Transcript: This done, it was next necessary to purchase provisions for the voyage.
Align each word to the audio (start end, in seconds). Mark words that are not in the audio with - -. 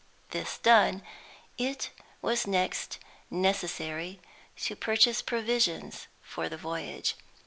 This 0.31 0.57
done, 0.57 1.03
it 1.59 1.91
was 2.23 2.47
next 2.47 2.97
necessary 3.29 4.19
to 4.61 4.75
purchase 4.75 5.21
provisions 5.21 6.07
for 6.23 6.49
the 6.49 6.57
voyage. 6.57 7.13